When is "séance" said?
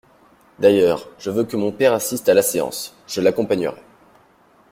2.41-2.95